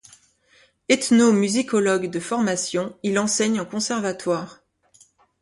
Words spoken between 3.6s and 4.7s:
en conservatoire.